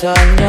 Time. 0.00 0.39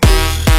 Boom. 0.00 0.53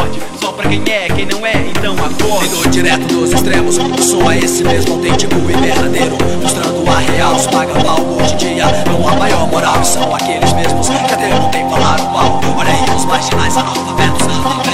forte 0.00 0.20
Só 0.40 0.52
pra 0.52 0.68
quem 0.68 0.82
é, 0.86 1.08
quem 1.08 1.26
não 1.26 1.44
é, 1.46 1.52
então 1.68 1.94
acorde. 1.94 2.48
Vindo 2.48 2.68
direto 2.70 3.06
dos 3.06 3.32
extremos, 3.32 3.78
o 3.78 4.02
som 4.02 4.30
é 4.30 4.38
esse 4.38 4.64
mesmo 4.64 4.94
Autêntico 4.94 5.34
e 5.34 5.60
verdadeiro, 5.60 6.16
mostrando 6.40 6.88
a 6.88 6.98
real 6.98 7.34
Os 7.34 7.46
paga 7.46 7.74
pau 7.84 8.00
hoje 8.20 8.34
em 8.34 8.36
dia, 8.54 8.66
não 8.86 9.06
há 9.08 9.14
maior 9.16 9.46
moral. 9.48 9.80
E 9.80 9.86
são 9.86 10.14
aqueles 10.14 10.52
mesmos 10.52 10.88
que 10.88 11.14
até 11.14 11.34
ontem 11.34 11.68
falaram 11.68 12.10
mal. 12.10 12.40
Olha 12.56 12.70
aí 12.70 12.96
os 12.96 13.04
marginais 13.04 13.56
analfabetos, 13.56 14.22
analfabetos 14.22 14.69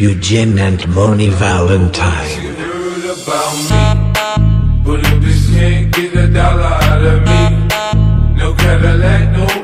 Eugene 0.00 0.58
and 0.58 0.88
Moni 0.94 1.28
Valentine. 1.28 2.56
But 4.82 5.02
can't 5.52 5.94
get 5.94 6.16
a 6.16 6.26
dollar 6.26 6.62
out 6.62 7.04
of 7.04 7.20
me, 7.28 8.34
no 8.34 8.54
Cadillac, 8.54 9.36
no 9.36 9.59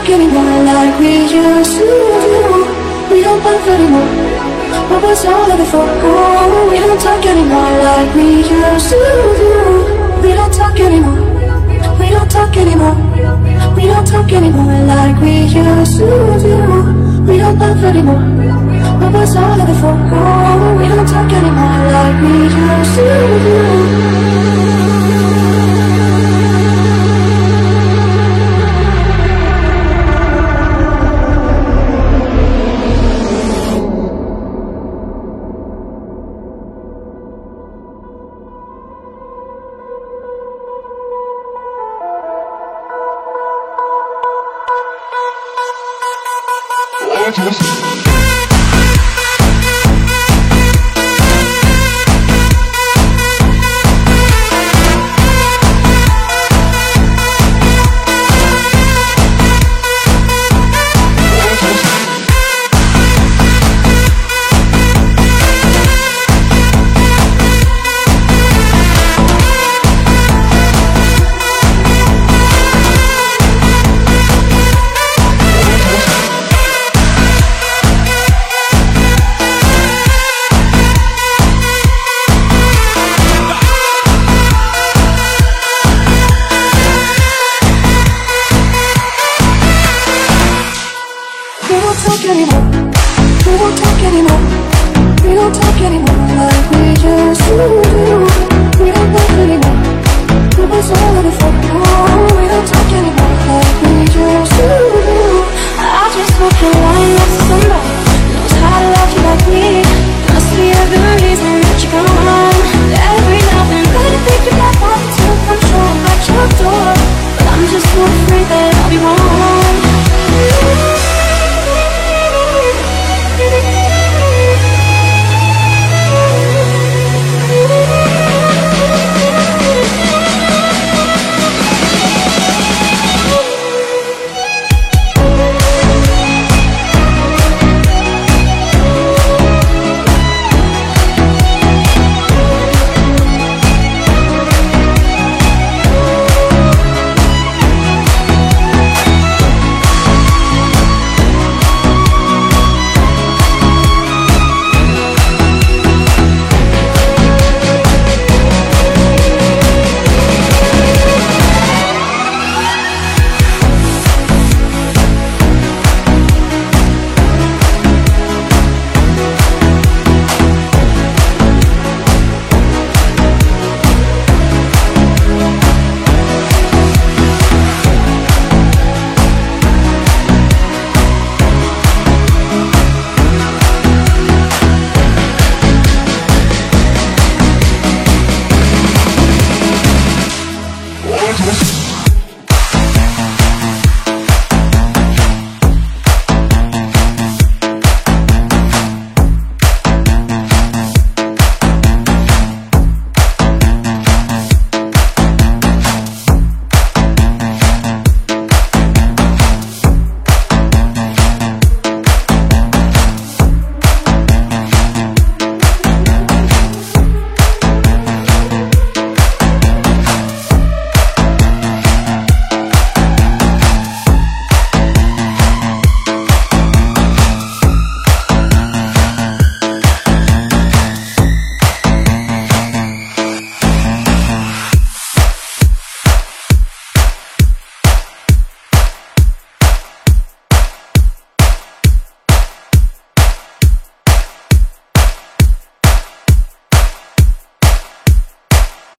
Don't 0.00 0.08
talk 0.08 0.18
anymore 0.18 0.64
like 0.64 0.98
we 0.98 1.08
used 1.28 1.72
to 1.72 1.84
do. 1.84 1.94
We 3.12 3.20
don't 3.22 3.44
laugh 3.44 3.68
anymore. 3.68 4.08
What 4.88 5.02
was 5.02 5.24
all 5.26 5.52
of 5.52 5.60
it 5.60 5.66
for? 5.66 5.84
Oh, 5.84 6.68
we 6.70 6.78
don't 6.78 6.98
talk 6.98 7.26
anymore 7.26 7.70
like 7.84 8.14
we 8.14 8.36
used 8.38 8.88
to 8.88 8.96
do. 9.36 10.22
We 10.22 10.32
don't 10.32 10.54
talk 10.54 10.80
anymore. 10.80 11.20
We 12.00 12.08
don't 12.08 12.30
talk 12.30 12.56
anymore. 12.56 12.96
We 13.76 13.82
don't 13.88 14.06
talk 14.06 14.32
anymore 14.32 14.72
like 14.88 15.20
we 15.20 15.42
used 15.42 15.98
to 15.98 16.08
do. 16.40 16.56
We 17.28 17.36
don't 17.36 17.58
laugh 17.58 17.84
anymore. 17.84 18.24
What 19.00 19.12
was 19.12 19.36
all 19.36 19.60
of 19.60 19.68
it 19.68 19.80
for? 19.82 19.92
Oh, 19.92 20.78
we 20.78 20.88
don't 20.88 21.06
talk 21.06 21.30
anymore 21.30 21.92
like 21.92 22.22
we 22.22 22.32
used 22.48 22.94
to 22.96 24.24
do. 24.24 24.29